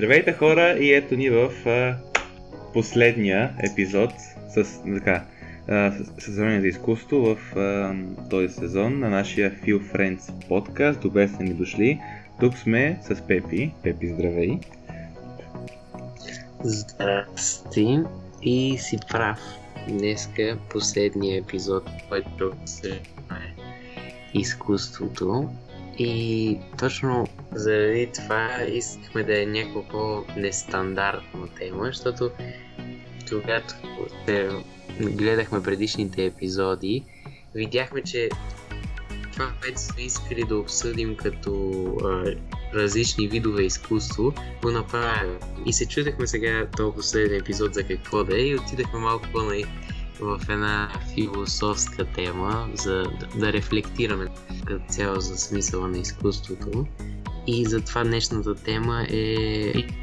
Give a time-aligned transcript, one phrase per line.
[0.00, 1.96] Здравейте хора и ето ни в а,
[2.72, 4.10] последния епизод
[4.54, 5.24] с така,
[5.98, 7.94] състезание за изкуство в а,
[8.30, 11.00] този сезон на нашия Feel Friends подкаст.
[11.00, 12.00] Добре сте ни дошли.
[12.40, 13.72] Тук сме с Пепи.
[13.82, 14.58] Пепи, здравей.
[16.64, 17.98] Здрасти
[18.42, 19.38] и си прав.
[19.88, 23.00] Днеска последния епизод, който се
[24.34, 25.48] изкуството.
[26.02, 32.30] И точно заради това искахме да е няколко нестандартна тема, защото
[33.28, 33.74] когато
[35.00, 37.04] гледахме предишните епизоди,
[37.54, 38.28] видяхме, че
[39.32, 41.82] това, което сме искали да обсъдим като
[42.74, 45.38] различни видове изкуство, го направим.
[45.66, 49.42] И се чудехме сега този последен епизод за какво да е и отидахме малко по
[50.20, 53.02] в една философска тема, за
[53.38, 54.26] да, рефлектираме
[54.66, 56.86] като цяло за смисъла на изкуството.
[57.46, 59.24] И затова днешната тема е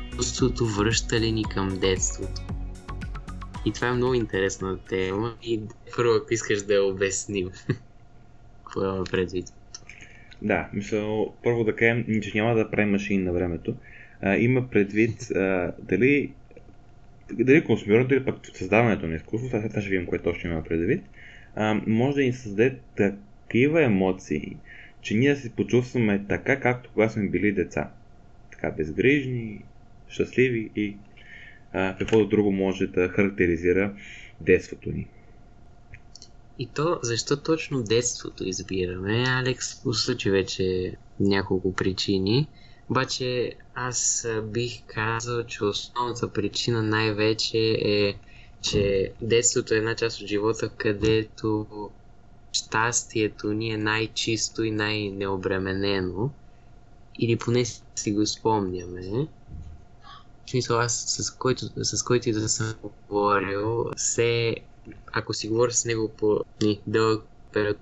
[0.10, 2.42] изкуството връща ли ни към детството.
[3.66, 5.62] И това е много интересна тема и
[5.96, 7.50] първо ако искаш да я обясним.
[8.66, 9.46] Какво имаме предвид?
[10.42, 13.76] Да, мисля, първо да кажем, че няма да правим машини на времето.
[14.22, 16.32] А, има предвид а, дали
[17.34, 21.04] дали консумирането или пък създаването на изкуство, сега ще видим кое точно има предвид,
[21.56, 24.58] а, може да ни създаде такива емоции,
[25.02, 27.92] че ние се почувстваме така, както когато сме били деца.
[28.52, 29.62] Така безгрижни,
[30.10, 30.98] щастливи и
[31.74, 33.94] а, каквото друго може да характеризира
[34.42, 35.08] детството ни.
[36.60, 39.24] И то, защо точно детството избираме?
[39.28, 42.48] Алекс посочи вече няколко причини.
[42.90, 48.16] Обаче аз бих казал, че основната причина най-вече е,
[48.62, 51.68] че детството е една част от живота, където
[52.52, 56.30] щастието ни е най-чисто и най-необременено.
[57.20, 57.66] Или поне
[57.96, 59.28] си го спомняме.
[60.46, 62.74] В смисъл, аз с който, с който и да съм
[63.10, 64.56] говорил, се,
[65.14, 66.40] ако си говоря с него по
[66.88, 67.78] дълъг период,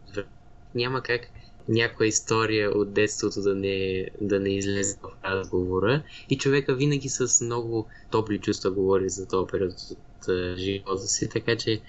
[0.75, 1.21] няма как
[1.69, 6.03] някоя история от детството да не, да не излезе в разговора.
[6.29, 11.55] И човека винаги с много топли чувства говори за този период от живота си, така
[11.55, 11.81] че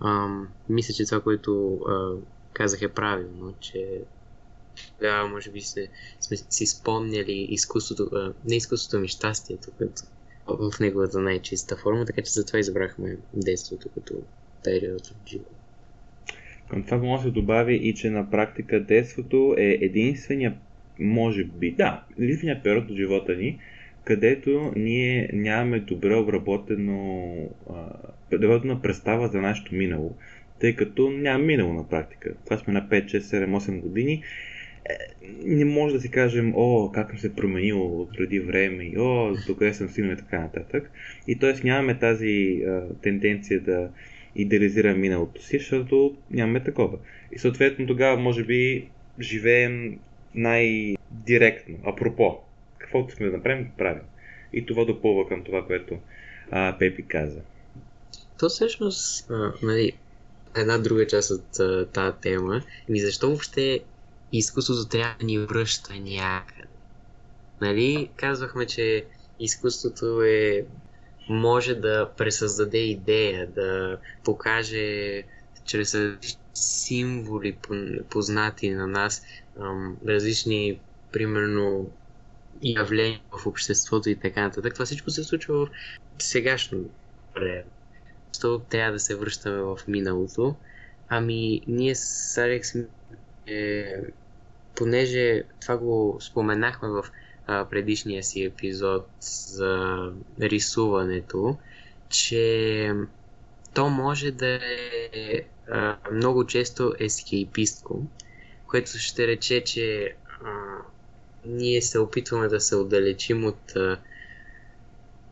[0.00, 2.12] ам, мисля, че това, което а,
[2.52, 4.00] казах е правилно, че
[4.98, 5.88] тогава може би се,
[6.20, 10.02] сме си спомняли изкуството, а, не изкуството ми, щастието, като
[10.46, 14.14] в неговата най-чиста форма, така че затова избрахме детството като
[14.64, 15.57] период от живота.
[16.70, 20.54] Към това може да се добави и, че на практика детството е единствения,
[20.98, 23.58] може би, да, единствения период от живота ни,
[24.04, 27.32] където ние нямаме добре обработено,
[28.34, 30.16] обработена представа за нашето минало,
[30.60, 32.34] тъй като няма минало на практика.
[32.44, 34.22] Това сме на 5, 6, 7, 8 години.
[34.90, 34.96] Е,
[35.44, 39.74] не може да си кажем, о, как съм се променил преди време, и о, докъде
[39.74, 40.90] съм стигнал и така нататък.
[41.28, 41.66] И т.е.
[41.66, 43.90] нямаме тази а, тенденция да
[44.36, 46.98] идеализира миналото си, защото нямаме такова.
[47.32, 48.88] И съответно тогава може би
[49.20, 49.98] живеем
[50.34, 51.78] най-директно.
[51.84, 52.38] Апропо,
[52.78, 54.02] каквото сме да направим, правим.
[54.52, 55.98] И това допълва към това, което
[56.50, 57.40] а, Пепи каза.
[58.38, 59.30] То всъщност,
[59.62, 59.92] нали,
[60.56, 61.60] една друга част от
[61.92, 63.80] тази тема, ми защо въобще
[64.32, 66.68] изкуството трябва да ни връща някъде?
[67.60, 69.04] Нали, казвахме, че
[69.40, 70.64] изкуството е
[71.28, 75.22] може да пресъздаде идея, да покаже
[75.64, 75.96] чрез
[76.54, 77.56] символи,
[78.10, 79.22] познати на нас,
[80.06, 80.80] различни,
[81.12, 81.90] примерно,
[82.62, 84.74] явления в обществото и така нататък.
[84.74, 85.70] Това всичко се случва в
[86.22, 86.84] сегашно
[87.34, 87.64] време.
[88.40, 90.56] То трябва да се връщаме в миналото.
[91.08, 92.74] Ами, ние с Алекс,
[93.46, 93.94] е,
[94.74, 97.04] понеже това го споменахме в
[97.48, 99.98] а, предишния си епизод за
[100.40, 101.56] рисуването,
[102.08, 102.92] че
[103.74, 104.60] то може да
[105.12, 108.06] е а, много често ескейпистко,
[108.66, 110.14] което ще рече, че
[110.44, 110.50] а,
[111.46, 114.00] ние се опитваме да се отдалечим от а,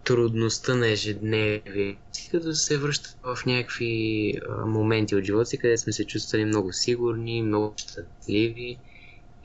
[0.04, 1.96] трудността на ежедневие,
[2.30, 6.72] като се връща в някакви а, моменти от живота си, където сме се чувствали много
[6.72, 8.78] сигурни, много щастливи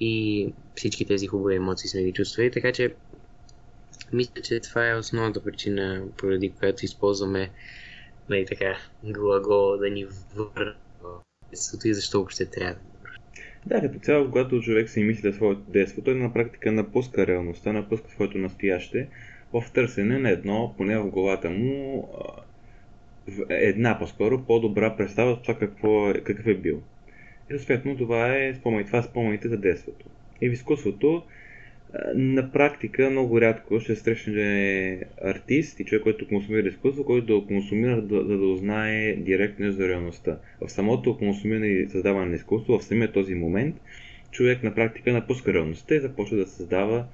[0.02, 2.94] и всички тези хубави емоции сме ги чувствали, така че
[4.14, 7.50] мисля, че това е основната причина, поради която използваме
[8.30, 10.06] нали, така, глагола да ни
[10.36, 10.76] върна
[11.86, 12.76] и защо въобще трябва
[13.66, 17.74] да като цяло, когато човек си мисли за своето детство, той на практика напуска реалността,
[17.74, 19.08] напуска своето настояще
[19.54, 22.08] в търсене на едно, поне в главата му,
[23.50, 26.82] една по-скоро по-добра представа за това какво е, какъв е бил.
[27.54, 30.06] И съответно това е спомен, това спомените за детството.
[30.42, 31.24] И в изкуството
[32.16, 38.02] на практика много рядко ще срещне артист и човек, който консумира изкуство, който да консумира,
[38.02, 40.38] да, да узнае директно за реалността.
[40.62, 43.76] В самото консумиране и създаване на изкуство, в самия този момент,
[44.32, 47.06] човек на практика напуска реалността и започва да създава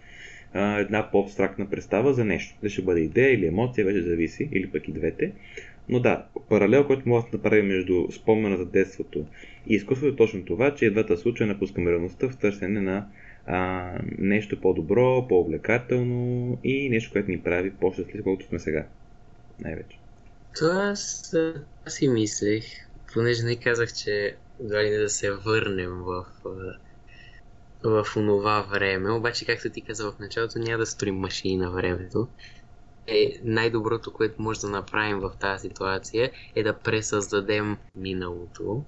[0.54, 2.56] а, една по-абстрактна представа за нещо.
[2.62, 5.32] Да ще бъде идея или емоция, вече зависи, или пък и двете.
[5.90, 9.26] Но да, паралел, който може да направим между спомена за детството
[9.68, 13.08] и изкуството е точно това, че двата случая напускаме реалността в търсене на
[13.46, 18.86] а, нещо по-добро, по-увлекателно и нещо, което ни прави по-щастливи, колкото сме сега.
[19.60, 20.00] Най-вече.
[20.56, 21.34] Това аз,
[21.86, 22.64] аз си мислех,
[23.14, 26.26] понеже не казах, че дали не да се върнем в,
[27.84, 32.28] в онова време, обаче както ти каза в началото, няма да строим машини на времето.
[33.08, 38.84] Е, най-доброто, което може да направим в тази ситуация е да пресъздадем миналото.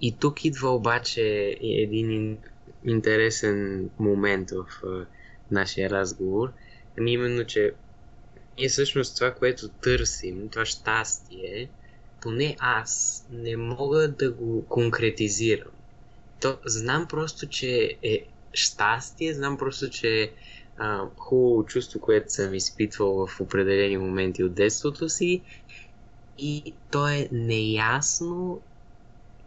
[0.00, 2.38] И тук идва обаче един
[2.84, 4.66] интересен момент в
[5.50, 6.52] нашия разговор.
[6.98, 7.72] Ами именно, че
[8.58, 11.68] ние всъщност това, което търсим, това щастие,
[12.20, 15.72] поне аз не мога да го конкретизирам.
[16.40, 20.30] То, знам просто, че е щастие, знам просто, че е
[20.76, 25.42] а, хубаво чувство, което съм изпитвал в определени моменти от детството си
[26.38, 28.62] и то е неясно,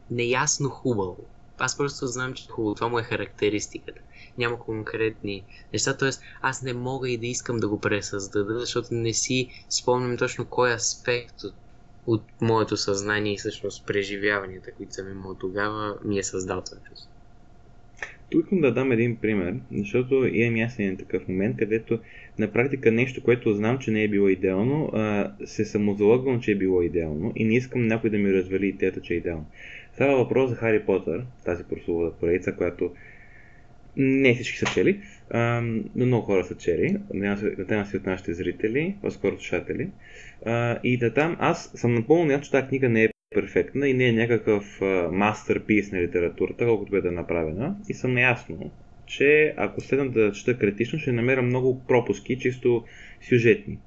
[0.10, 1.18] неясно хубаво.
[1.58, 4.02] Аз просто знам, че хубаво, това му е характеристиката.
[4.38, 6.10] Няма конкретни неща, т.е.
[6.42, 10.74] аз не мога и да искам да го пресъздада, защото не си спомням точно кой
[10.74, 11.56] аспект от,
[12.06, 17.15] от моето съзнание и всъщност преживяванията, които съм имал тогава, ми е създал това чувство.
[18.30, 22.00] Тук искам да дам един пример, защото имам ясен такъв момент, където
[22.40, 24.92] на практика нещо, което знам, че не е било идеално,
[25.46, 29.14] се самозалъгвам, че е било идеално и не искам някой да ми развали идеята, че
[29.14, 29.46] е идеално.
[29.94, 32.92] Става въпрос за Хари Потър, тази прословата поредица, която
[33.98, 35.62] не всички са чели, а,
[35.96, 39.90] но много хора са чели, надявам се от нашите зрители, по-скоро слушатели.
[40.46, 43.94] А, и да там аз съм напълно наясно, че тази книга не е перфектна и
[43.94, 47.76] не е някакъв мастерпис на литературата, колкото бе да е направена.
[47.90, 48.72] И съм наясно,
[49.06, 52.84] че ако следвам да чета критично, ще намеря много пропуски, чисто
[53.30, 53.78] сюжетни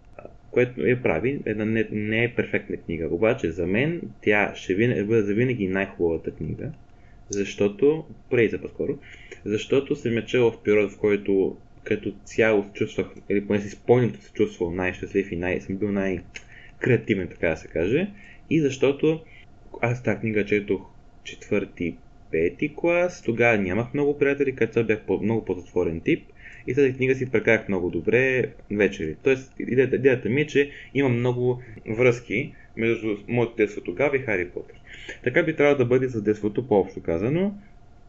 [0.51, 3.09] което я прави една не, не е перфектна книга.
[3.11, 6.73] Обаче за мен тя ще бъде за винаги най-хубавата книга,
[7.31, 8.99] защото, прейза по-скоро,
[9.45, 13.71] защото съм я чел в период, в който като цяло се чувствах, или поне си
[13.71, 18.11] спомням, че се чувствал най-щастлив и най- съм бил най-креативен, така да се каже.
[18.51, 19.21] И защото
[19.81, 20.81] аз тази книга четох
[21.25, 21.97] четвърти,
[22.31, 26.29] пети клас, тогава нямах много приятели, като бях по- много по-затворен тип
[26.67, 29.17] и тази книга си прекарах много добре вечери.
[29.23, 34.49] Тоест, идеята, идеята ми е, че има много връзки между моето детство тогава и Хари
[34.49, 34.77] Потър.
[35.25, 37.55] Така би трябвало да бъде за детството по-общо казано.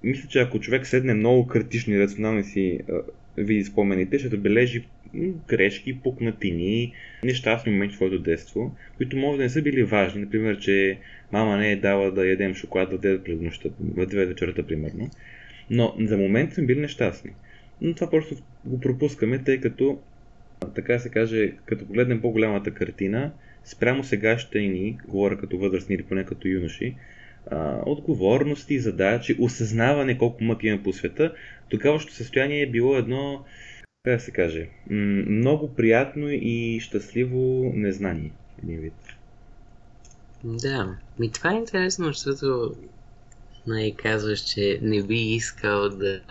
[0.04, 2.80] Мисля, че ако човек седне много критично и рационално си
[3.38, 4.84] види спомените, ще забележи
[5.48, 6.94] грешки, пукнатини,
[7.24, 10.22] нещастни моменти в своето детство, които може да не са били важни.
[10.22, 10.98] Например, че
[11.31, 15.10] мама не е дала да ядем шоколад в 9 през нощта, в 2 вечерта, примерно.
[15.70, 17.31] Но за момент сме били нещастни.
[17.81, 18.36] Но това просто
[18.66, 20.00] го пропускаме, тъй като,
[20.76, 23.31] така се каже, като погледнем по-голямата картина,
[23.64, 26.96] спрямо сегашните ни, говоря като възрастни или поне като юноши,
[27.52, 31.33] а, отговорности, задачи, осъзнаване колко мък има по света,
[31.69, 33.45] тогавашното състояние е било едно,
[34.04, 38.33] как да се каже, много приятно и щастливо незнание.
[38.64, 38.94] Един вид.
[40.44, 42.76] Да, ми това е интересно, защото
[43.68, 46.21] най- казваш, че не би искал да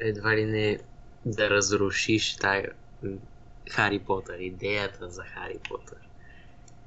[0.00, 0.78] едва ли не
[1.24, 2.72] да разрушиш тая
[3.70, 5.98] Хари Потър, идеята за Хари Потър.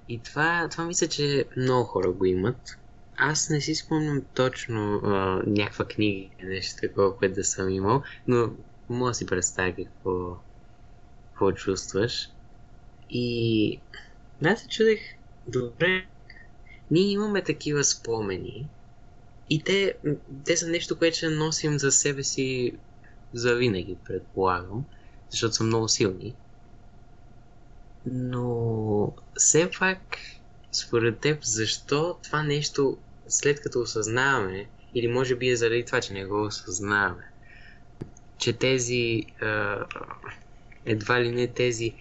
[0.07, 2.61] И това, това мисля, че много хора го имат.
[3.17, 8.03] Аз не си спомням точно а, някаква книга или нещо такова, което да съм имал,
[8.27, 8.53] но
[8.89, 10.37] мога да си представя какво,
[11.29, 12.29] какво чувстваш.
[13.09, 13.79] И
[14.45, 14.99] аз се чудех,
[15.47, 16.05] добре,
[16.91, 18.69] ние имаме такива спомени
[19.49, 19.93] и те,
[20.45, 22.73] те са нещо, което ще носим за себе си
[23.33, 24.85] за винаги, предполагам,
[25.29, 26.35] защото са много силни.
[28.05, 30.17] Но все пак,
[30.71, 32.97] според теб, защо това нещо,
[33.27, 37.23] след като осъзнаваме, или може би е заради това, че не го осъзнаваме,
[38.37, 39.25] че тези,
[40.85, 41.93] едва ли не тези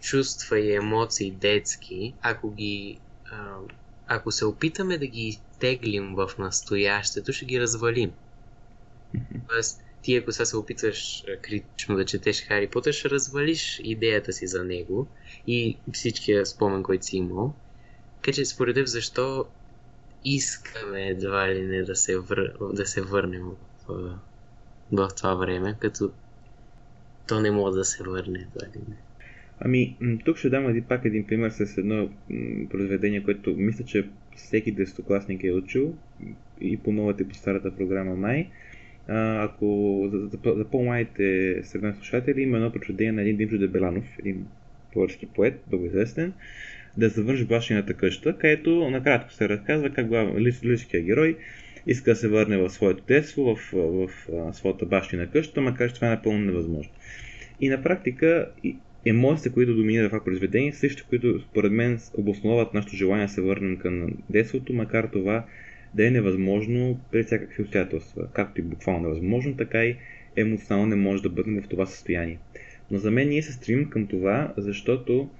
[0.00, 2.98] чувства и емоции детски, ако ги,
[4.06, 8.12] ако се опитаме да ги теглим в настоящето, ще ги развалим.
[9.48, 14.46] Тоест, ти ако сега се опитваш критично да четеш Хари Потър, ще развалиш идеята си
[14.46, 15.08] за него
[15.46, 17.54] и всичкия спомен, който си имал.
[18.22, 19.46] Така че според теб защо
[20.24, 22.52] искаме едва ли не да се, вър...
[22.72, 23.42] да се върнем
[23.88, 24.18] в,
[24.92, 26.10] в това време, като
[27.28, 28.46] то не може да се върне.
[28.88, 28.96] не.
[29.60, 32.10] Ами, тук ще дам един, пак един пример с едно
[32.70, 35.94] произведение, което мисля, че всеки десетокласник е учил
[36.60, 38.50] и по новата и по старата програма май.
[39.08, 44.46] А, ако за, за, по-младите средни слушатели има едно произведение на един Димчо Дебеланов, един
[44.94, 46.32] български поет, много известен,
[46.96, 51.36] да завърши бащината къща, където накратко се разказва как лирическия герой
[51.86, 55.94] иска да се върне в своето детство, в, в, в, своята бащина къща, макар че
[55.94, 56.92] това е напълно невъзможно.
[57.60, 58.50] И на практика
[59.06, 63.76] емоциите, които доминират това произведение, също, които според мен обосновават нашето желание да се върнем
[63.76, 65.44] към детството, макар това
[65.94, 68.28] да е невъзможно при всякакви обстоятелства.
[68.32, 69.96] Както и буквално невъзможно, така и
[70.36, 72.38] емоционално не може да бъдем в това състояние.
[72.90, 75.30] Но за мен ние се стремим към това, защото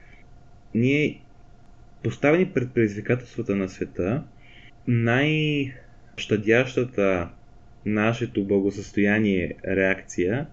[0.74, 1.20] ние
[2.02, 4.22] поставени пред предизвикателствата на света,
[4.88, 7.28] най-щадящата
[7.86, 10.46] нашето благосъстояние реакция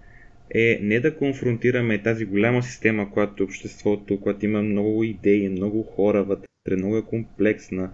[0.56, 5.84] е не да конфронтираме тази голяма система, която е обществото, която има много идеи, много
[5.84, 7.92] хора вътре, много е комплексна,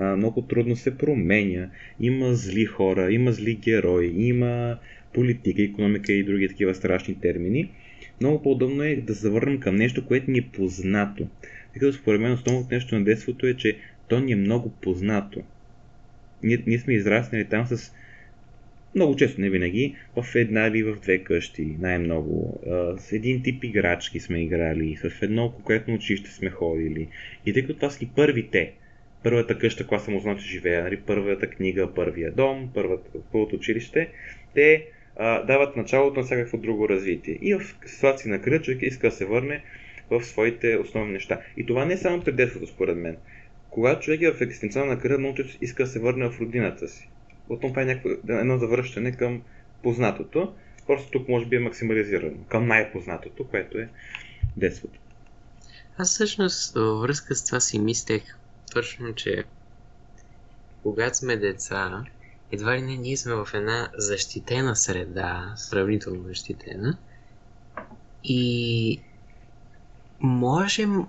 [0.00, 4.78] много трудно се променя, има зли хора, има зли герои, има
[5.14, 7.70] политика, економика и други такива страшни термини.
[8.20, 11.26] Много по-удобно е да завърнем към нещо, което ни е познато.
[11.74, 13.76] Като според мен основното нещо на детството е, че
[14.08, 15.42] то ни е много познато.
[16.42, 17.92] Ние, ние сме израснали там с
[18.94, 22.60] много често, не винаги, в една или в две къщи, най-много.
[22.98, 27.08] С един тип играчки сме играли, с едно конкретно училище сме ходили.
[27.46, 28.72] И тъй като това са първите,
[29.22, 34.08] първата къща, която съм узнал, че живея, нали, първата книга, първия дом, първата, първото училище,
[34.54, 34.86] те
[35.16, 37.38] а, дават началото на всякакво друго развитие.
[37.42, 39.62] И в ситуации на кръг човек иска да се върне
[40.18, 41.40] в своите основни неща.
[41.56, 43.16] И това не е само пред детството, според мен.
[43.70, 47.08] Когато човек е в екстенционна кръга, много често иска да се върне в родината си.
[47.48, 49.42] Отново това е някакво, едно завръщане към
[49.82, 50.54] познатото.
[50.86, 52.44] Просто тук може би е максимализирано.
[52.48, 53.88] Към най-познатото, което е
[54.56, 54.98] детството.
[55.98, 58.22] Аз всъщност във връзка с това си мислех
[58.72, 59.44] точно, че
[60.82, 62.04] когато сме деца,
[62.52, 66.98] едва ли не ние сме в една защитена среда, сравнително защитена,
[68.24, 69.00] и
[70.22, 71.06] можем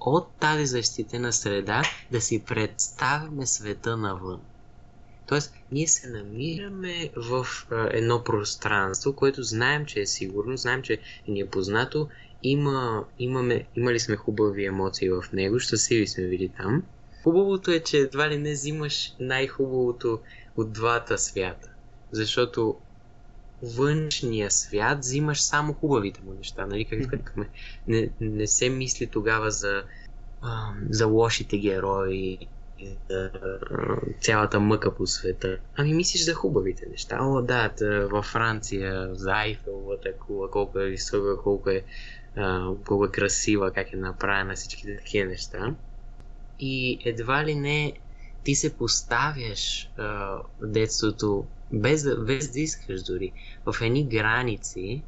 [0.00, 4.40] от тази защитена среда да си представяме света навън.
[5.26, 10.98] Тоест, ние се намираме в а, едно пространство, което знаем, че е сигурно, знаем, че
[11.28, 12.08] ни е познато,
[12.42, 16.82] има, имаме, имали сме хубави емоции в него, щастливи сме били там.
[17.22, 20.20] Хубавото е, че едва ли не взимаш най-хубавото
[20.56, 21.68] от двата свята.
[22.12, 22.76] Защото
[23.62, 26.84] външния свят взимаш само хубавите му неща, нали?
[26.84, 27.36] Как
[27.88, 29.82] не, не се мисли тогава за,
[30.42, 32.38] а, за лошите герои,
[33.10, 33.30] за
[34.20, 35.58] цялата мъка по света.
[35.76, 37.18] Ами мислиш за хубавите неща.
[37.20, 41.82] О, да, тъ, във Франция, за Айфеловата кула, колко е висока, колко е,
[42.36, 45.74] а, колко е красива, как е направена, всички такива неща.
[46.60, 47.92] И едва ли не
[48.44, 53.32] ти се поставяш а, детството, без, без да искаш дори,
[53.66, 55.04] в едни граници,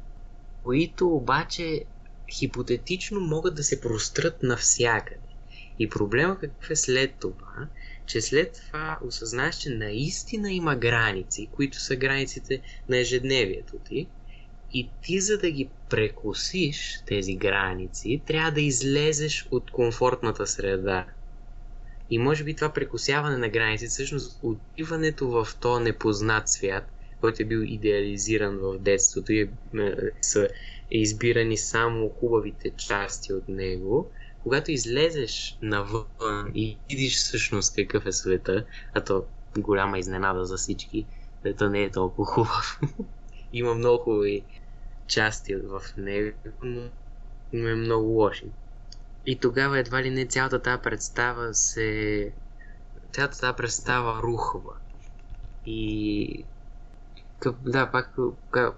[0.63, 1.85] които обаче
[2.39, 5.29] хипотетично могат да се прострат навсякъде.
[5.79, 7.69] И проблема какъв е след това,
[8.05, 14.09] че след това осъзнаеш, че наистина има граници, които са границите на ежедневието ти,
[14.71, 21.07] и ти за да ги прекусиш тези граници, трябва да излезеш от комфортната среда,
[22.09, 27.45] и може би това прекусяване на граници, всъщност отиването в този непознат свят, който е
[27.45, 29.49] бил идеализиран в детството и е,
[30.21, 30.49] са
[30.91, 34.11] избирани само хубавите части от него,
[34.43, 36.05] когато излезеш навън
[36.55, 39.25] и видиш всъщност какъв е света, а то
[39.57, 41.05] голяма изненада за всички,
[41.39, 42.79] света не е толкова хубав.
[43.53, 44.45] Има много хубави
[45.07, 46.37] части в него,
[47.53, 48.45] но е много лоши.
[49.25, 52.33] И тогава едва ли не цялата тази представа се...
[53.13, 54.73] Цялата тази представа рухва.
[55.65, 56.45] И...
[57.61, 58.15] Да, пак,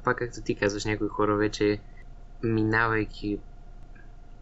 [0.03, 1.79] пак както ти казваш, някои хора вече
[2.43, 3.39] минавайки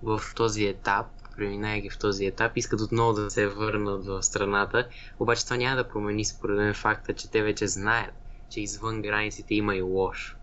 [0.02, 4.90] в този етап, преминайки в този етап, искат отново да се върнат в страната,
[5.20, 8.14] обаче това няма да промени според мен факта, че те вече знаят,
[8.50, 10.38] че извън границите има и лошо.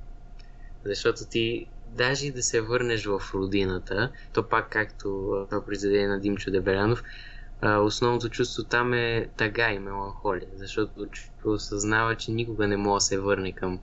[0.85, 5.05] Защото ти даже и да се върнеш в родината, то пак както
[5.50, 7.02] това произведение на Димчо Дебелянов,
[7.62, 11.07] основното чувство там е тъга и меланхолия, защото
[11.45, 13.81] осъзнава, че никога не може да се върне към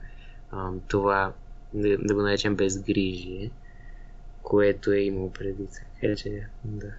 [0.88, 1.32] това,
[1.74, 3.50] да, го наречем безгрижие,
[4.42, 5.66] което е имал преди.
[6.00, 6.92] Така че, да.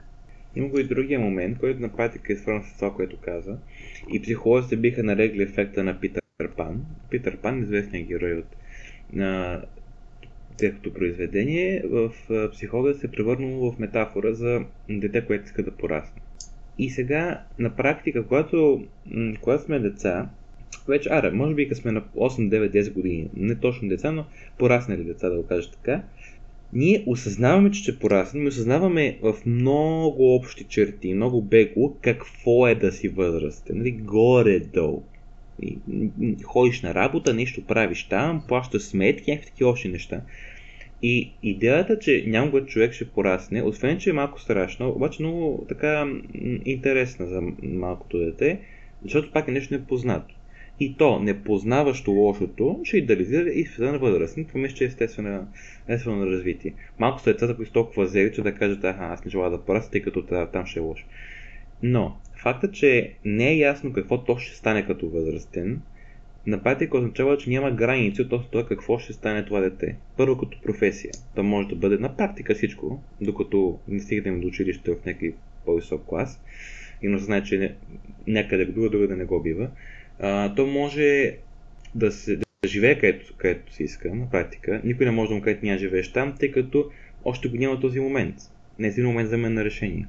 [0.55, 3.57] Има го и другия момент, който на практика е свързан с това, което каза.
[4.09, 6.21] И психолозите биха нарекли ефекта на Питър
[6.57, 6.85] Пан.
[7.09, 8.55] Питър Пан, известният герой от
[9.13, 9.62] на
[10.57, 12.12] детското произведение в
[12.51, 16.21] психологията се е превърнало в метафора за дете, което иска да порасне.
[16.77, 18.83] И сега, на практика, когато,
[19.41, 20.29] когато сме деца,
[20.88, 24.25] вече, аре, може би като сме на 8, 9, 10 години, не точно деца, но
[24.57, 26.03] пораснали деца, да го кажа така,
[26.74, 32.75] ние осъзнаваме, че ще пораснем и осъзнаваме в много общи черти, много бегло, какво е
[32.75, 33.77] да си възрастен.
[33.77, 35.03] Нали, горе-долу.
[36.43, 40.21] Ходиш на работа, нещо правиш там, плащаш сметки, някакви такива общи неща.
[41.01, 45.65] И идеята, че няма го човек ще порасне, освен че е малко страшно, обаче много
[45.69, 46.07] така
[46.65, 48.59] интересна за малкото дете,
[49.03, 50.35] защото пак е нещо непознато.
[50.79, 54.47] И то, непознаващо лошото, ще идеализира и в на възрастни.
[54.47, 55.47] Това мисля, че е естествено,
[55.88, 56.74] естествено развитие.
[57.00, 59.91] Малко са децата, които толкова зели, че да кажат, аха, аз не желая да порасна,
[59.91, 61.05] тъй като там ще е лошо.
[61.83, 65.81] Но, фактът, че не е ясно какво то ще стане като възрастен,
[66.47, 69.95] на практика означава, че няма граници относно това какво ще стане това дете.
[70.17, 71.11] Първо като професия.
[71.35, 75.33] То може да бъде на практика всичко, докато не стигнем до училище в някакъв
[75.65, 76.41] по-висок клас.
[77.01, 77.75] И но знае, че
[78.27, 79.69] някъде друга, друга да не го бива
[80.19, 81.37] а, то може
[81.95, 84.81] да, се, да живее където, където си иска, на практика.
[84.83, 86.91] Никой не може да му каже, няма живееш там, тъй като
[87.25, 88.35] още го няма този момент.
[88.79, 90.07] Не е момент за мен на решение.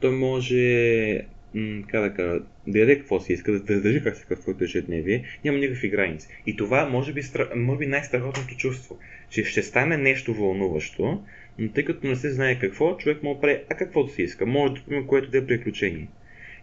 [0.00, 1.22] Той може,
[1.54, 4.64] м- как да кажа, да яде какво си иска, да, да държи как се каквото
[4.64, 6.28] ежедневие, няма никакви граници.
[6.46, 7.22] И това може би,
[7.56, 8.98] може би най-страхотното чувство,
[9.30, 11.22] че ще стане нещо вълнуващо,
[11.58, 14.46] но тъй като не се знае какво, човек може да прави, а каквото си иска.
[14.46, 16.08] Може да има което да е приключение.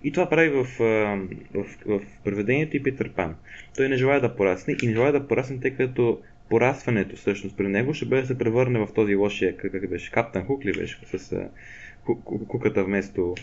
[0.04, 3.36] И това прави в, в, в, в преведението и Питър Пан.
[3.76, 7.68] Той не желая да порасне и не желая да порасне, тъй като порасването всъщност при
[7.68, 11.00] него ще бъде да се превърне в този лошия, как беше, Каптан Хук ли беше,
[11.06, 11.50] с
[12.48, 13.36] куката вместо,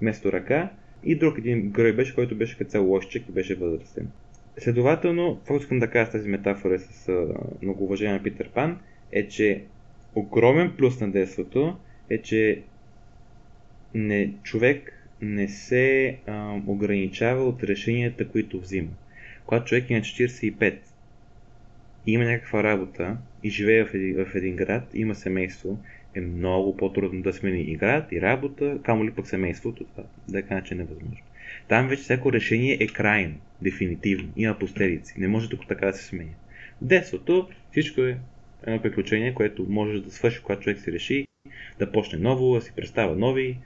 [0.00, 0.70] вместо ръка.
[1.04, 4.08] И друг един герой беше, който беше като цял лошчик и беше възрастен.
[4.58, 7.12] Следователно, какво искам да кажа с тази метафора с
[7.62, 8.78] много уважение на Питър Пан,
[9.12, 9.64] е, че
[10.14, 11.76] огромен плюс на детството
[12.10, 12.62] е, че
[13.94, 18.90] не, човек не се а, ограничава от решенията, които взима.
[19.46, 20.74] Когато човек е на 45
[22.06, 25.78] и има някаква работа и живее в един, в един град, има семейство,
[26.14, 30.42] е много по-трудно да смени и град, и работа, камо ли пък семейството, това да
[30.42, 31.16] кажа, че е невъзможно.
[31.68, 36.04] Там вече всяко решение е крайно, дефинитивно, има последици, не може тук така да се
[36.04, 36.34] сменя.
[36.82, 38.18] Детството всичко е
[38.62, 41.26] едно приключение, което можеш да свърши, когато човек си реши
[41.78, 43.58] да почне ново, да си представя нови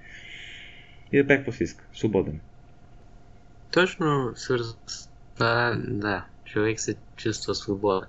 [1.13, 1.85] и да прави какво си иска.
[1.93, 2.41] Свободен.
[3.71, 8.09] Точно свързано с това, да, човек се чувства свободен.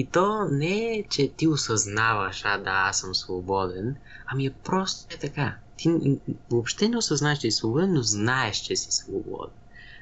[0.00, 5.14] И то не е, че ти осъзнаваш, а да, аз съм свободен, ами е просто
[5.14, 5.56] е така.
[5.76, 6.18] Ти
[6.50, 9.54] въобще не осъзнаеш, че си свободен, но знаеш, че си свободен.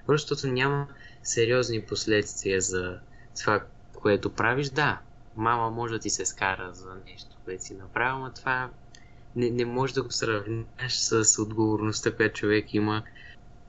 [0.06, 0.86] Просто защото няма
[1.22, 2.98] сериозни последствия за
[3.40, 4.68] това, което правиш.
[4.68, 5.00] Да,
[5.36, 8.70] мама може да ти се скара за нещо, което си направил, но това
[9.36, 13.02] не, не можеш да го сравниш с отговорността, която човек има,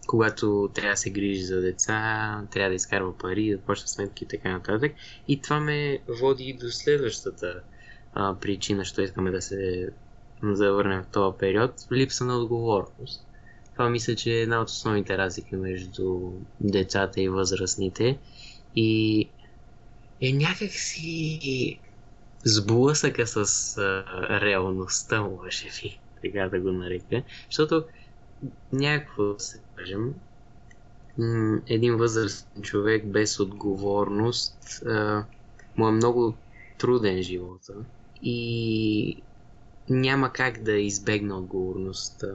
[0.10, 4.28] когато трябва да се грижи за деца, трябва да изкарва пари, да почва сметки и
[4.28, 4.92] така нататък.
[5.28, 7.62] И това ме води до следващата
[8.14, 9.90] а, причина, що искаме да се
[10.44, 13.28] завърнем в този период липса на отговорност.
[13.74, 18.18] Това мисля, че е една от основните разлики между децата и възрастните.
[18.76, 19.20] И
[20.22, 21.80] е някакси
[22.46, 24.04] сблъсъка с а,
[24.42, 27.24] реалността, може би, така да го нарека.
[27.46, 27.84] Защото
[28.74, 30.14] някакво се кажем,
[31.68, 35.26] един възрастен човек без отговорност а,
[35.78, 36.34] му е много
[36.78, 37.74] труден живота
[38.22, 39.24] и
[39.90, 42.28] няма как да избегне отговорността,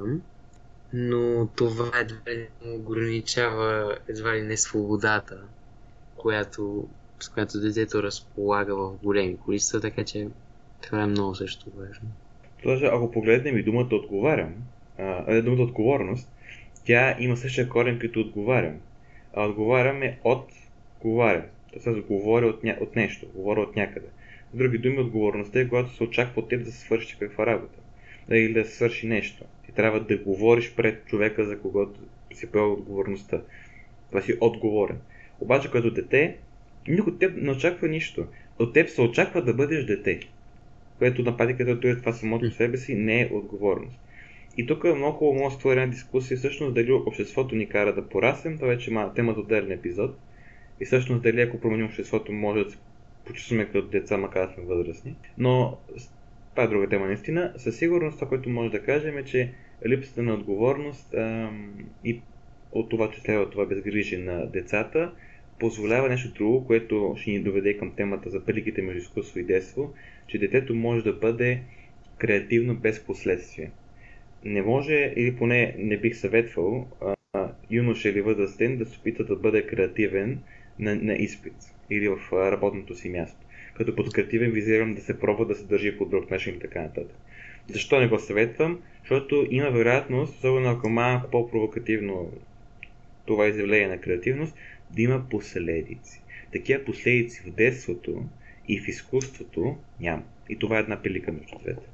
[0.92, 5.42] но това едва ли ограничава едва ли не свободата,
[6.16, 6.88] която
[7.20, 10.28] с която детето разполага в големи количества, така че
[10.82, 12.08] това е много също важно.
[12.64, 14.54] Даже ако погледнем и думата отговарям,
[14.98, 16.28] а, думата отговорност,
[16.84, 18.80] тя има същия корен като отговарям.
[19.32, 20.46] А отговарям е от
[21.00, 21.44] говоря.
[21.84, 22.76] Тоест говоря от, ня...
[22.80, 24.06] от нещо, говоря от някъде.
[24.52, 27.78] С други думи, отговорността е когато се очаква от теб да се свърши каква работа.
[28.28, 29.44] Да, или да свърши нещо.
[29.66, 32.00] Ти трябва да говориш пред човека, за когото
[32.34, 33.40] си поел отговорността.
[34.08, 34.98] Това си отговорен.
[35.40, 36.36] Обаче като дете,
[36.88, 38.26] никой от теб не очаква нищо.
[38.58, 40.20] От теб се очаква да бъдеш дете.
[40.98, 43.98] Което на практика е това самото себе си не е отговорност.
[44.56, 48.08] И тук е много хубаво може да една дискусия всъщност дали обществото ни кара да
[48.08, 50.18] пораснем, това вече има темата отделен епизод.
[50.80, 52.78] И всъщност дали ако променим обществото може да се
[53.24, 55.16] почувстваме като деца, макар да сме възрастни.
[55.38, 55.78] Но
[56.50, 57.52] това е друга тема наистина.
[57.56, 59.52] Със сигурност това, което може да кажем е, че
[59.86, 62.20] липсата на отговорност ам, и
[62.72, 65.12] от това, че следва това безгрижие на децата,
[65.58, 69.94] позволява нещо друго, което ще ни доведе към темата за приликите между изкуство и детство,
[70.26, 71.62] че детето може да бъде
[72.18, 73.70] креативно без последствия.
[74.44, 77.14] Не може, или поне не бих съветвал, а,
[77.70, 80.38] юноша или възрастен да се опита да бъде креативен
[80.78, 81.56] на, на изпит
[81.90, 83.38] или в работното си място.
[83.74, 86.82] Като под креативен визирам да се пробва да се държи по друг начин и така
[86.82, 87.16] нататък.
[87.68, 88.80] Защо не го съветвам?
[89.00, 92.32] Защото има вероятност, особено ако малко по-провокативно
[93.26, 94.56] това изявление на креативност,
[94.94, 96.22] да има последици.
[96.52, 98.24] Такива последици в детството
[98.68, 100.22] и в изкуството няма.
[100.48, 101.86] И това е една пилика между двете.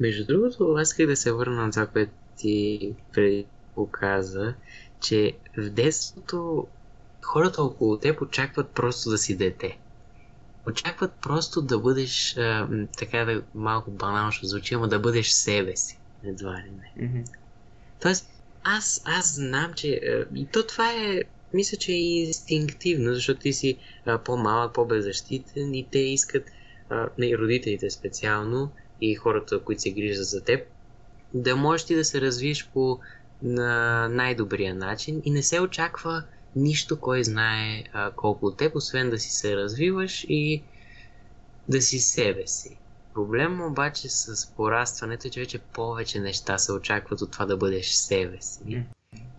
[0.00, 4.54] Между другото, аз исках да се върна на това, което ти преди показа,
[5.00, 6.66] че в детството
[7.22, 9.78] хората около теб очакват просто да си дете.
[10.66, 15.76] Очакват просто да бъдеш, а, така да малко банално ще звучи, ама да бъдеш себе
[15.76, 15.98] си.
[16.24, 17.08] Едва ли не.
[17.08, 17.26] Mm-hmm.
[18.02, 18.30] Тоест,
[18.64, 21.22] аз, аз знам, че а, и то това е,
[21.54, 26.44] мисля, че е инстинктивно, защото ти си а, по-малък, по-беззащитен и те искат,
[26.90, 30.60] а, и родителите специално, и хората, които се грижат за теб,
[31.34, 32.98] да можеш ти да се развиеш по
[33.42, 36.22] на най-добрия начин и не се очаква
[36.56, 40.62] нищо, кой знае а, колко от теб, освен да си се развиваш и
[41.68, 42.78] да си себе си.
[43.14, 47.86] Проблем обаче с порастването е, че вече повече неща се очакват от това да бъдеш
[47.86, 48.84] себе си.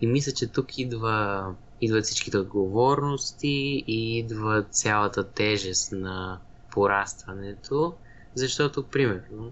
[0.02, 1.45] И мисля, че тук идва,
[1.82, 6.39] идват всичките отговорности и идва цялата тежест на
[6.71, 7.93] порастването,
[8.35, 9.51] защото, примерно,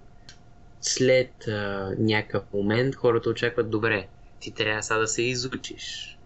[0.80, 4.08] след а, някакъв момент хората очакват добре,
[4.40, 6.18] ти трябва сега да се изучиш,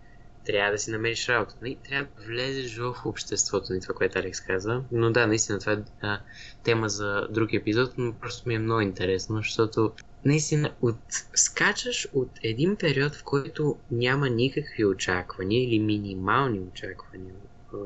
[0.45, 1.57] трябва да си намериш работа.
[1.63, 4.83] Не, трябва да влезеш в обществото, ни това, което Алекс каза.
[4.93, 6.21] Но да, наистина, това е а,
[6.65, 9.93] тема за друг епизод, но просто ми е много интересно, защото
[10.25, 10.97] наистина от,
[11.35, 17.35] скачаш от един период, в който няма никакви очаквания или минимални очаквания
[17.73, 17.77] а,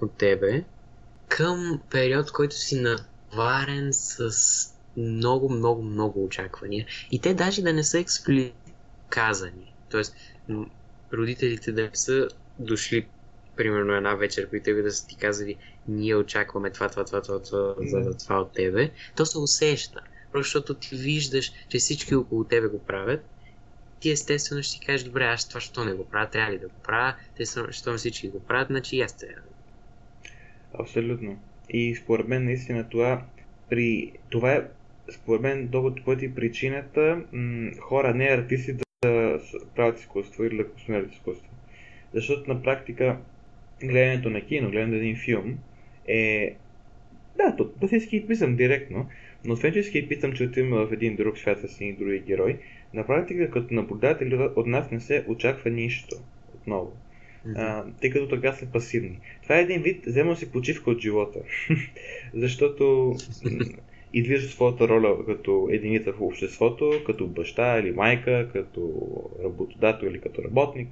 [0.00, 0.64] от тебе,
[1.28, 2.80] към период, който си
[3.32, 4.30] наварен с
[4.96, 6.86] много, много, много очаквания.
[7.10, 8.72] И те даже да не са експлицитно
[9.08, 9.74] казани.
[9.90, 10.16] Тоест,
[11.12, 13.06] родителите да не са дошли
[13.56, 15.56] примерно една вечер при тебе да са ти казали
[15.88, 20.00] ние очакваме това, това, това, това, това, за това от тебе, то се усеща.
[20.32, 23.24] Просто защото ти виждаш, че всички около тебе го правят,
[24.00, 26.68] ти естествено ще си кажеш, добре, аз това що не го правя, трябва ли да
[26.68, 29.40] го правя, те що всички го правят, значи и аз трябва.
[30.74, 31.38] Абсолютно.
[31.70, 33.22] И според мен наистина това
[33.70, 34.12] при...
[34.30, 34.62] Това е
[35.10, 39.40] според мен дългото пъти причината м- хора, не артисти да
[39.74, 41.50] правят изкуство или да консумират изкуство.
[42.14, 43.18] Защото на практика
[43.84, 45.58] гледането на кино, гледането на един филм
[46.08, 46.54] е...
[47.36, 49.08] Да, то, то си скейпизъм директно,
[49.44, 52.58] но освен че скейпизъм, че отиваме в един друг свят с един други герой,
[52.94, 56.16] на практика като наблюдатели от нас не се очаква нищо
[56.54, 56.96] отново.
[58.00, 59.18] Тъй като така са пасивни.
[59.42, 61.38] Това е един вид, взема си почивка от живота.
[62.34, 63.14] Защото
[64.12, 69.02] и движат своята роля като единица в обществото, като баща или майка, като
[69.44, 70.88] работодател или като работник,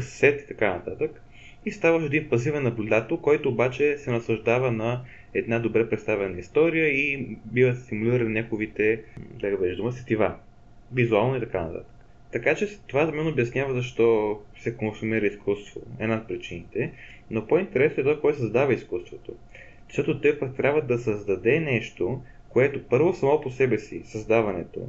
[0.00, 1.22] съсед и така нататък.
[1.66, 7.36] И ставаш един пасивен наблюдател, който обаче се наслаждава на една добре представена история и
[7.44, 9.02] бива стимулиран неговите,
[9.40, 10.34] да го дума, сетива.
[10.92, 11.93] Визуално и така нататък.
[12.34, 15.80] Така че това за мен обяснява защо се консумира изкуство.
[16.00, 16.92] Една от причините.
[17.30, 19.32] Но по-интересно е това, кой създава изкуството.
[19.88, 24.80] Защото той пък трябва да създаде нещо, което първо само по себе си, създаването,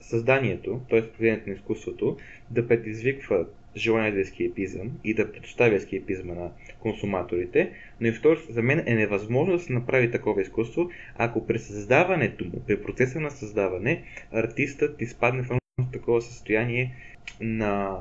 [0.00, 1.02] създанието, т.е.
[1.02, 2.16] произведението на изкуството,
[2.50, 7.70] да предизвиква желание за ескейпизъм и да предоставя ескейпизма на консуматорите,
[8.00, 12.44] но и второ, за мен е невъзможно да се направи такова изкуство, ако при създаването
[12.44, 15.63] му, при процеса на създаване, артистът изпадне в
[15.94, 16.96] такова състояние
[17.40, 17.98] на,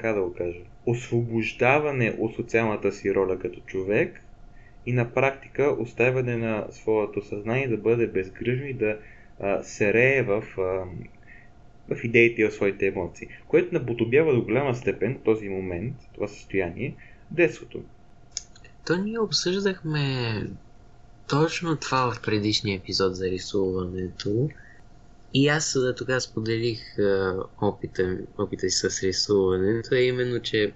[0.00, 4.22] как да го кажа, освобождаване от социалната си роля като човек
[4.86, 8.98] и на практика оставяне на своето съзнание да бъде безгрижно и да
[9.40, 10.84] а, се рее в, а,
[11.94, 16.94] в идеите и в своите емоции, което наподобява до голяма степен този момент, това състояние,
[17.30, 17.82] детството.
[18.86, 20.02] То ние обсъждахме
[21.28, 24.48] точно това в предишния епизод за рисуването.
[25.34, 26.96] И аз да тогава споделих
[27.62, 30.72] опита, опита си с рисуването, е именно, че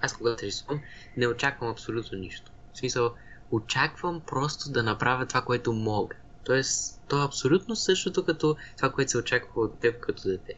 [0.00, 0.80] аз когато рисувам,
[1.16, 2.52] не очаквам абсолютно нищо.
[2.72, 3.14] В смисъл,
[3.50, 6.16] очаквам просто да направя това, което мога.
[6.44, 10.54] Тоест, то е абсолютно същото като това, което се очаква от теб като дете.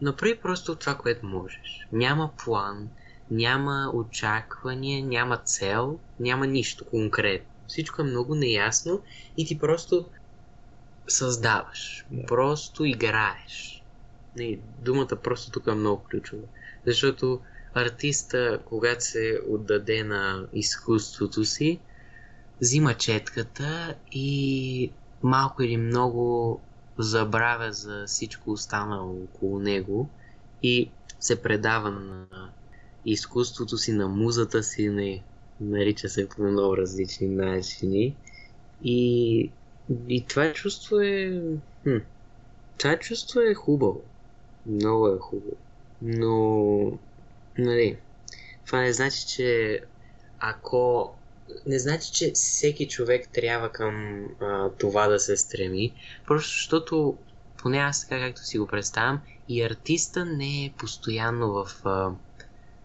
[0.00, 1.88] Направи просто това, което можеш.
[1.92, 2.88] Няма план,
[3.30, 7.48] няма очаквания, няма цел, няма нищо конкретно.
[7.66, 9.02] Всичко е много неясно
[9.36, 10.06] и ти просто
[11.08, 12.06] създаваш.
[12.10, 12.26] Да.
[12.26, 13.82] Просто играеш.
[14.36, 16.42] Не, думата просто тук е много ключова.
[16.86, 17.40] Защото
[17.74, 21.80] артиста, когато се отдаде на изкуството си,
[22.60, 24.92] взима четката и
[25.22, 26.60] малко или много
[26.98, 30.10] забравя за всичко останало около него
[30.62, 30.90] и
[31.20, 32.26] се предава на
[33.04, 35.22] изкуството си, на музата си, не,
[35.60, 38.16] нарича се по много различни начини.
[38.84, 39.50] И,
[40.08, 41.42] и това чувство е...
[42.78, 44.02] Това чувство е хубаво.
[44.66, 45.56] Много е хубаво.
[46.02, 46.98] Но,
[47.58, 47.96] нали,
[48.66, 49.80] това не значи, че
[50.38, 51.14] ако
[51.66, 55.92] не значи, че всеки човек трябва към а, това да се стреми,
[56.26, 57.16] просто защото,
[57.56, 62.10] поне аз така както си го представям, и артиста не е постоянно в а,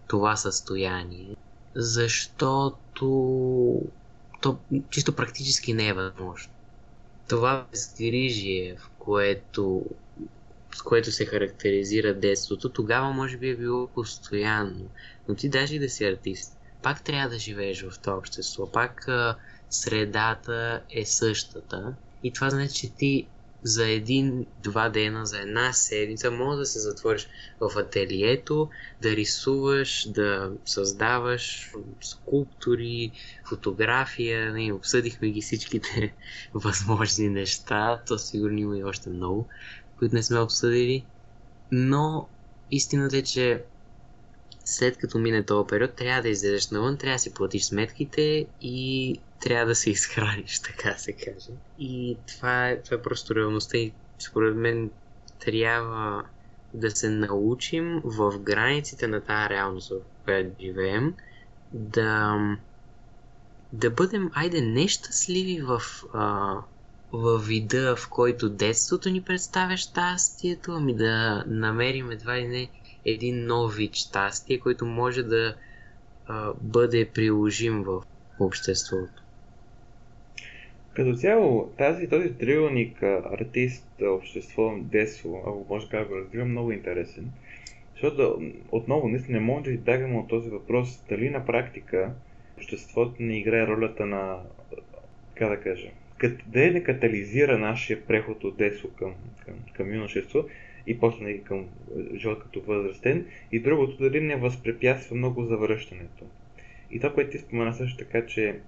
[0.07, 1.35] това състояние,
[1.75, 2.87] защото
[4.41, 4.57] то
[4.89, 6.52] чисто практически не е възможно.
[7.33, 9.85] Това безгрижие, в което,
[10.75, 14.89] с което се характеризира детството, тогава може би е било постоянно.
[15.27, 19.07] Но ти даже и да си артист, пак трябва да живееш в това общество, пак
[19.07, 19.37] а,
[19.69, 21.95] средата е същата.
[22.23, 23.32] И това значи, че ти
[23.63, 27.27] за един-два дена, за една седмица, може да се затвориш
[27.59, 28.69] в ателието,
[29.01, 31.71] да рисуваш, да създаваш
[32.01, 33.11] скулптури,
[33.49, 36.13] фотография, не, обсъдихме ги всичките
[36.53, 39.47] възможни неща, то сигурно има и още много,
[39.99, 41.05] които не сме обсъдили,
[41.71, 42.27] но
[42.71, 43.63] истината е, че
[44.65, 49.19] след като мине този период, трябва да излезеш навън, трябва да си платиш сметките и
[49.43, 51.51] трябва да се изхраниш, така се каже.
[51.79, 54.91] И това е, това е просто реалността и според мен
[55.39, 56.23] трябва
[56.73, 61.13] да се научим в границите на тази реалност, в която живеем,
[61.73, 62.37] да,
[63.73, 65.81] да бъдем, айде, нещастливи в,
[66.13, 66.55] а,
[67.11, 72.69] в вида, в който детството ни представя щастието, ами да намерим едва ли не
[73.05, 75.55] един нов вид щастие, който може да
[76.27, 78.03] а, бъде приложим в
[78.39, 79.22] обществото.
[80.93, 87.31] Като цяло, тази, този триъгълник артист, общество, детство, ако може да го разбира, много интересен.
[87.93, 92.11] Защото отново наистина не може да избягаме от този въпрос дали на практика
[92.57, 94.39] обществото не играе ролята на,
[95.35, 95.87] как да кажа,
[96.47, 99.13] да не катализира нашия преход от детство към,
[99.45, 100.45] към, към юношество
[100.87, 101.69] и после нали, към
[102.15, 106.25] живот като възрастен и другото дали не възпрепятства много завръщането.
[106.91, 108.59] И това, което ти спомена също така, че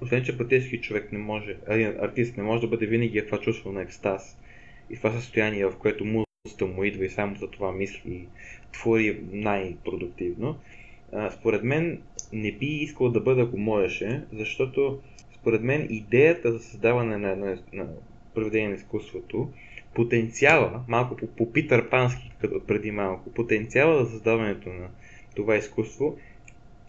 [0.00, 1.56] освен, че пътейски човек не може,
[2.00, 4.38] артист не може да бъде винаги в това чувство на екстаз.
[4.90, 8.26] И това състояние, в което музата му идва и само за това мисли и
[8.72, 10.58] твори най-продуктивно,
[11.30, 12.02] според мен
[12.32, 15.00] не би искал да бъда, ако можеше, защото
[15.34, 17.86] според мен идеята за създаване на, на, на
[18.34, 19.48] проведение на изкуството,
[19.94, 24.88] потенциала, малко по, по Питър Пански, като преди малко, потенциала за създаването на
[25.36, 26.18] това изкуство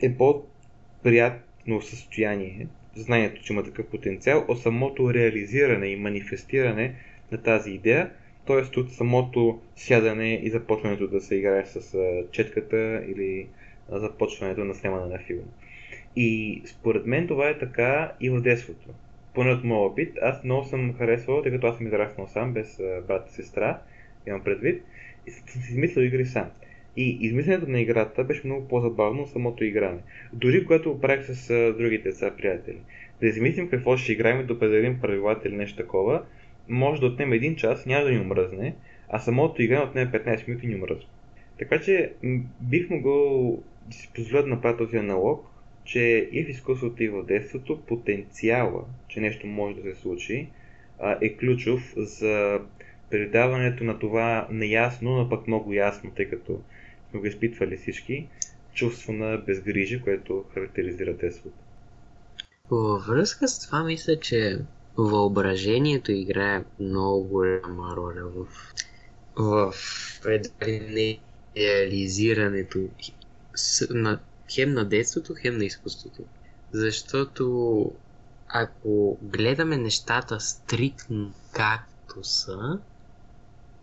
[0.02, 6.96] е по-приятно състояние, знанието, че има такъв потенциал, от самото реализиране и манифестиране
[7.32, 8.12] на тази идея,
[8.48, 8.80] т.е.
[8.80, 11.98] от самото сядане и започването да се играе с
[12.32, 13.48] четката или
[13.90, 15.46] започването на снимане на филм.
[16.16, 18.90] И според мен това е така и в детството.
[19.34, 22.78] Поне от моя опит, аз много съм харесвал, тъй като аз съм израснал сам, без
[23.08, 23.80] брат и сестра,
[24.28, 24.84] имам предвид,
[25.28, 26.50] и съм си измислил игри сам.
[26.96, 30.00] И измисленето на играта беше много по-забавно от самото игране.
[30.34, 32.78] Дори когато правих с другите деца приятели.
[33.22, 36.24] Да измислим какво ще играем и да определим правилата или нещо такова,
[36.70, 38.76] може да отнеме един час, няма да ни омръзне,
[39.10, 41.08] а самото игране отнеме 15 минути и ни омръзва.
[41.60, 42.14] Така че
[42.62, 43.52] бих могъл
[43.88, 45.46] да си позволя да направя този аналог,
[45.84, 50.48] че и в изкуството и в детството потенциала, че нещо може да се случи,
[51.22, 52.60] е ключов за
[53.10, 56.62] предаването на това неясно, но пък много ясно, тъй като
[57.20, 58.28] го изпитвали всички,
[58.74, 61.56] чувство на безгрижие, което характеризира детството.
[62.72, 64.60] Във връзка с това мисля, че
[64.98, 68.48] въображението играе много голяма роля в,
[69.36, 69.74] в
[71.56, 72.80] реализирането
[73.90, 74.20] на,
[74.54, 76.24] хем на детството, хем на изкуството.
[76.72, 77.92] Защото
[78.48, 82.80] ако гледаме нещата стриктно както са,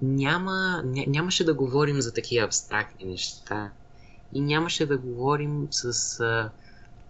[0.02, 3.70] няма, ня, нямаше да говорим за такива абстрактни неща
[4.32, 5.92] и нямаше да говорим с,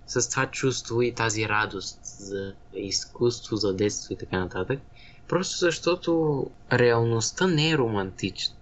[0.06, 4.80] с това чувство и тази радост за изкуство, за детство и така нататък.
[5.28, 8.54] Просто защото реалността не е романтична.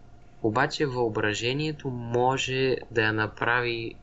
[0.42, 3.94] Обаче въображението може да я направи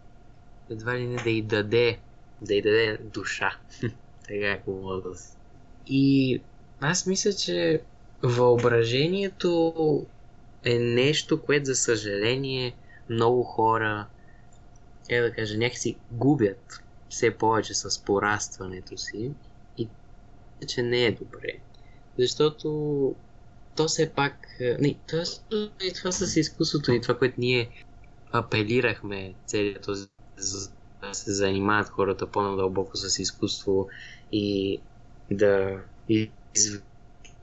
[0.70, 2.00] едва ли не да й даде,
[2.42, 3.58] да й даде душа.
[4.28, 5.10] така е хубаво да
[5.88, 6.42] И
[6.82, 7.82] аз мисля, че
[8.24, 10.06] въображението
[10.66, 12.76] е нещо, което за съжаление
[13.10, 14.08] много хора
[15.10, 19.32] е да кажа, някакси губят все повече с порастването си
[19.78, 19.88] и
[20.68, 21.60] че не е добре.
[22.20, 22.70] Защото
[23.76, 24.48] то все пак...
[24.60, 25.24] Не, то,
[25.84, 27.70] и това с изкуството и това, което ние
[28.32, 30.08] апелирахме целият този
[31.02, 33.88] да се занимават хората по-надълбоко с изкуство
[34.32, 34.82] и
[35.32, 35.82] да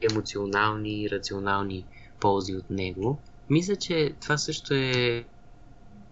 [0.00, 1.86] емоционални и рационални
[2.22, 3.18] ползи от него.
[3.50, 5.24] Мисля, че това също е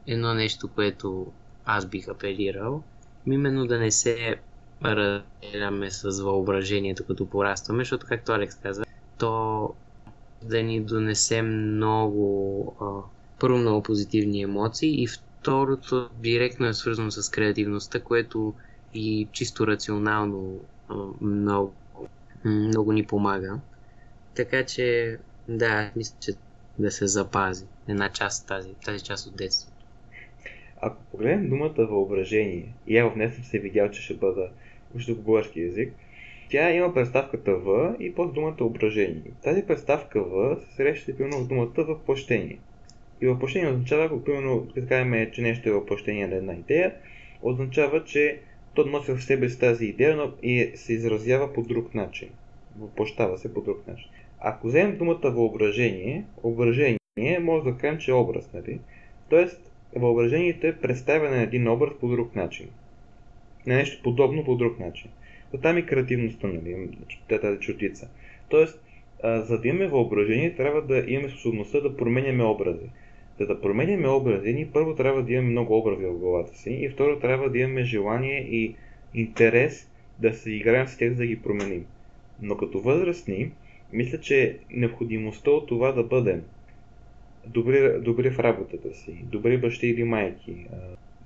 [0.07, 1.27] едно нещо, което
[1.65, 2.83] аз бих апелирал.
[3.27, 4.37] Именно да не се
[4.85, 8.85] разделяме с въображението, като порастваме, защото, както Алекс каза,
[9.19, 9.75] то
[10.43, 12.77] да ни донесе много,
[13.41, 18.55] първо много позитивни емоции и второто директно е свързано с креативността, което
[18.95, 20.61] и чисто рационално
[21.21, 21.73] много,
[22.45, 23.59] много ни помага.
[24.35, 25.19] Така че,
[25.57, 26.33] да, мисля, че
[26.79, 29.85] да се запази една част тази, тази част от детството.
[30.81, 34.51] Ако погледнем думата въображение, и я в нея съм се видял, че ще бъда
[34.95, 35.93] вижда български язик,
[36.51, 39.23] тя има представката В и под думата въображение.
[39.43, 42.59] Тази представка В се среща примерно в думата въплъщение.
[43.21, 46.95] И въплъщение означава, ако примерно кажем, че нещо е въплъщение на една идея,
[47.43, 48.41] означава, че
[48.75, 52.29] то носи в себе си тази идея, но и се изразява по друг начин.
[52.79, 54.11] Въплъщава се по друг начин.
[54.41, 56.99] Ако вземем думата въображение, въображение
[57.41, 58.81] може да кажем, че е образ, нали?
[59.29, 62.69] Тоест, въображението е представяне на един образ по друг начин.
[63.67, 65.11] На нещо подобно по друг начин.
[65.55, 66.89] Оттам и креативността, нали?
[67.29, 68.09] Тази чутица.
[68.49, 68.83] Тоест,
[69.25, 72.87] за да имаме въображение, трябва да имаме способността да променяме образи.
[73.41, 76.89] За да променяме образи, ние първо трябва да имаме много образи в главата си и
[76.89, 78.75] второ трябва да имаме желание и
[79.15, 81.87] интерес да се играем с тях, за да ги променим.
[82.43, 83.51] Но като възрастни,
[83.93, 86.43] мисля, че необходимостта от това да бъдем
[87.47, 90.67] добри, добри в работата си, добри бащи или майки,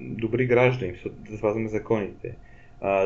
[0.01, 0.93] добри граждани,
[1.31, 2.35] да спазваме законите,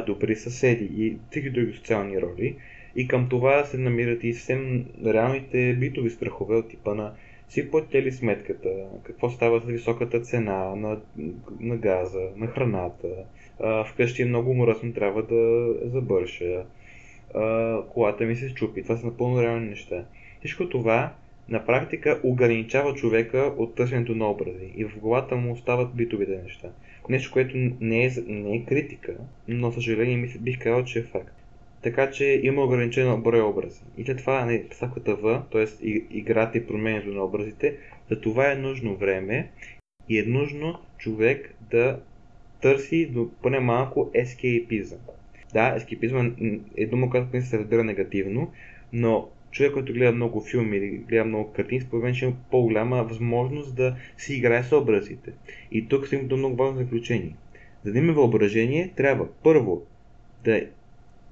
[0.07, 2.57] добри съседи и всички други социални роли.
[2.97, 7.13] И към това се намират и съвсем реалните битови страхове от типа на
[7.49, 8.69] си платите ли сметката,
[9.03, 11.01] какво става с високата цена на,
[11.61, 13.09] на газа, на храната,
[13.93, 16.65] вкъщи е много мръсно, трябва да забърша,
[17.93, 18.83] колата ми се щупи.
[18.83, 20.05] Това са напълно реални неща.
[20.39, 21.13] Всичко това
[21.49, 26.69] на практика ограничава човека от търсенето на образи и в главата му остават битовите неща.
[27.09, 29.17] Нещо, което не е, не е критика,
[29.49, 31.35] но съжаление мисля, бих казал, че е факт.
[31.83, 33.81] Така че има ограничено брой образи.
[33.99, 35.89] И след това не, поставката В, т.е.
[36.11, 37.77] играта и променето на образите,
[38.11, 39.51] за това е нужно време
[40.09, 42.01] и е нужно човек да
[42.63, 44.99] търси до поне малко ескейпизъм.
[45.53, 46.37] Да, ескейпизъм
[46.77, 48.53] е дума, която се разбира негативно,
[48.93, 53.05] но човек, който гледа много филми или гледа много картини, според мен ще има по-голяма
[53.05, 55.33] възможност да си играе с образите.
[55.73, 57.35] И тук стигам до много важно заключение.
[57.85, 59.83] За да имаме въображение, трябва първо
[60.45, 60.67] да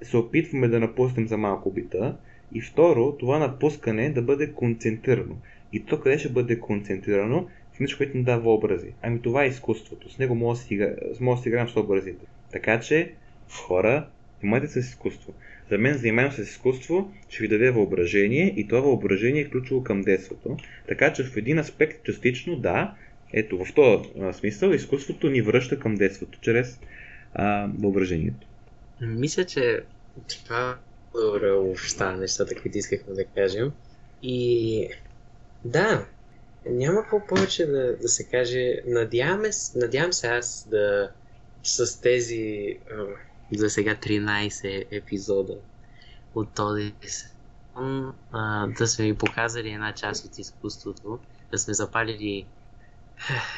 [0.02, 2.16] се опитваме да напуснем за малко бита
[2.54, 5.36] и второ, това напускане да бъде концентрирано.
[5.72, 7.48] И то къде ще бъде концентрирано?
[7.72, 8.92] В нещо, което ни дава образи.
[9.02, 10.10] Ами това е изкуството.
[10.10, 12.26] С него може да си играем с образите.
[12.52, 13.12] Така че,
[13.50, 14.06] хора,
[14.40, 15.34] занимайте се с изкуство.
[15.70, 20.02] За мен занимаването с изкуство ще ви даде въображение и това въображение е ключово към
[20.02, 20.56] детството.
[20.88, 22.94] Така че в един аспект частично да,
[23.32, 26.80] ето в този смисъл изкуството ни връща към детството чрез
[27.34, 28.46] а, въображението.
[29.00, 29.80] Мисля, че
[30.28, 30.78] това
[31.14, 33.72] добре обща нещата, които искахме да кажем.
[34.22, 34.88] И
[35.64, 36.06] да,
[36.66, 38.74] няма какво повече да, да се каже.
[38.86, 41.10] Надяваме, надявам се аз да
[41.62, 42.76] с тези
[43.54, 45.56] за сега 13 епизода
[46.34, 48.14] от този сезон,
[48.78, 51.18] да сме ви показали една част от изкуството,
[51.50, 52.46] да сме запалили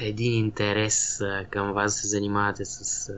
[0.01, 1.21] един интерес
[1.51, 3.13] към вас да се занимавате с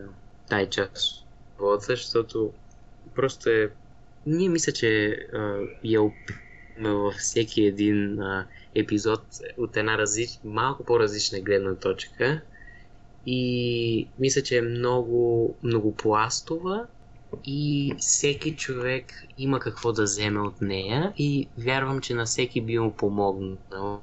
[0.48, 1.26] тази част
[1.58, 2.52] от защото
[3.14, 3.70] просто е...
[4.26, 5.16] Ние мисля, че
[5.84, 8.18] я опитваме във всеки един
[8.74, 9.22] епизод
[9.58, 10.30] от една различ...
[10.44, 12.40] малко по-различна гледна точка
[13.26, 16.86] и мисля, че е много, много пластова
[17.44, 22.78] и всеки човек има какво да вземе от нея и вярвам, че на всеки би
[22.78, 24.00] му помогнал да,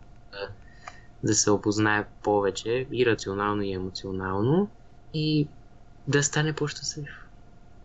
[1.23, 4.69] да се опознае повече и рационално и емоционално
[5.13, 5.47] и
[6.07, 7.09] да стане по-щастлив.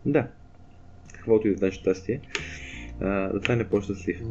[0.05, 0.27] Да.
[1.13, 2.21] Каквото и да щастие.
[2.99, 4.21] Да стане по-щастлив.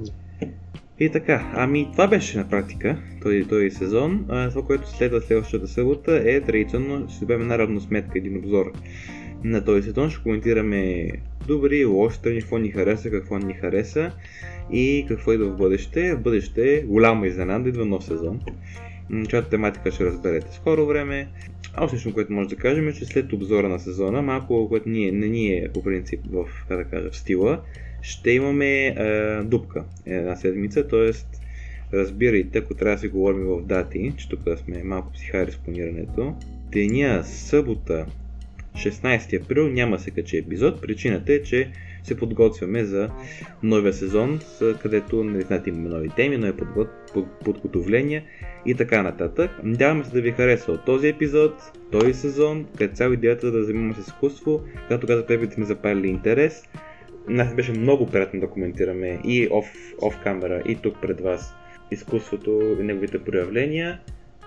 [1.03, 4.25] И така, ами това беше на практика този, този сезон.
[4.29, 8.73] А, това, което следва следващата събота е традиционно ще добавим една равносметка, един обзор
[9.45, 10.11] на този сезон.
[10.11, 11.09] Ще коментираме
[11.47, 14.13] добри, лоши страни, какво ни хареса, какво ни хареса
[14.73, 16.15] и какво идва в бъдеще.
[16.15, 18.41] В бъдеще голяма изненада идва нов сезон.
[19.29, 21.29] чиято тематика ще разберете скоро време.
[21.75, 25.13] А още което може да кажем е, че след обзора на сезона, малко, което ние,
[25.13, 27.61] не ни е по принцип в, как да кажа, в стила,
[28.03, 28.95] ще имаме е,
[29.43, 31.11] дупка една седмица, т.е.
[31.97, 36.35] разбирайте, ако трябва да си говорим в дати, че тук сме малко психари с планирането,
[36.73, 38.07] деня събота
[38.77, 40.81] 16 април няма се качи епизод.
[40.81, 41.71] Причината е, че
[42.03, 43.11] се подготвяме за
[43.63, 44.41] новия сезон,
[44.83, 46.89] където нали, знаете, имаме нови теми, нови подгот...
[47.45, 48.23] подготовления
[48.67, 49.51] и така нататък.
[49.63, 51.55] Надяваме се да ви хареса от този епизод,
[51.93, 56.09] този сезон, където цяло идеята да занимаваме с изкуство, както казах, те бите ми запалили
[56.09, 56.63] интерес.
[57.29, 59.49] Нас беше много приятно да коментираме и
[60.03, 61.55] оф, камера, и тук пред вас
[61.91, 64.01] изкуството и неговите проявления,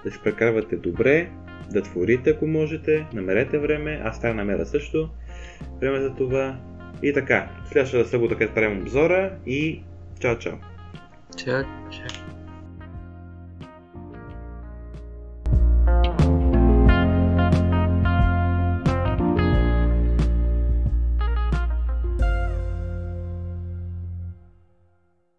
[0.03, 1.29] да се прекарвате добре,
[1.71, 5.09] да творите ако можете, намерете време, аз трябва намеря също
[5.81, 6.59] време за това.
[7.03, 9.83] И така, следващата събота, където правим обзора и
[10.19, 10.53] чао чао!
[11.37, 12.14] Чао, чао.